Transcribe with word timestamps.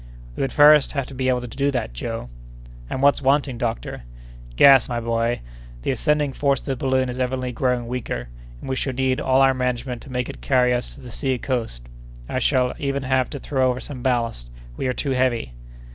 "We 0.35 0.41
would 0.41 0.51
first 0.51 0.93
have 0.93 1.05
to 1.05 1.13
be 1.13 1.29
able 1.29 1.41
to 1.41 1.47
do 1.47 1.69
that, 1.69 1.93
Joe!" 1.93 2.29
"And 2.89 3.03
what's 3.03 3.21
wanting, 3.21 3.59
doctor?" 3.59 4.01
"Gas, 4.55 4.89
my 4.89 4.99
boy; 4.99 5.41
the 5.83 5.91
ascending 5.91 6.33
force 6.33 6.59
of 6.61 6.65
the 6.65 6.75
balloon 6.75 7.07
is 7.07 7.19
evidently 7.19 7.51
growing 7.51 7.85
weaker, 7.85 8.29
and 8.61 8.67
we 8.67 8.75
shall 8.75 8.93
need 8.93 9.21
all 9.21 9.41
our 9.41 9.53
management 9.53 10.01
to 10.01 10.11
make 10.11 10.27
it 10.27 10.41
carry 10.41 10.73
us 10.73 10.95
to 10.95 11.01
the 11.01 11.11
sea 11.11 11.37
coast. 11.37 11.83
I 12.27 12.39
shall 12.39 12.73
even 12.79 13.03
have 13.03 13.29
to 13.29 13.39
throw 13.39 13.69
over 13.69 13.79
some 13.79 14.01
ballast. 14.01 14.49
We 14.75 14.87
are 14.87 14.93
too 14.93 15.11
heavy." 15.11 15.53